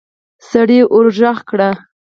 سړي 0.49 0.79
ورغږ 0.93 1.37
کړ. 1.49 1.59